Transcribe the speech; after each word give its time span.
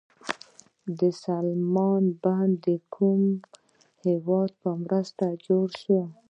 د 0.99 1.01
سلما 1.23 1.89
بند 2.23 2.53
د 2.65 2.67
کوم 2.95 3.23
هیواد 4.05 4.49
په 4.61 4.69
مرسته 4.83 5.25
جوړ 5.45 5.67
شو؟ 5.81 6.01